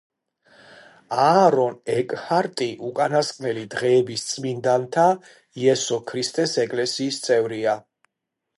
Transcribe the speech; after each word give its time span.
აარონ 1.25 1.75
ეკჰარტი 1.95 2.69
უკანასკნელი 2.87 3.67
დღეების 3.75 4.25
წმინდანთა 4.31 5.07
იესო 5.67 6.01
ქრისტეს 6.13 6.57
ეკლესიის 6.67 7.21
წევრია. 7.29 7.81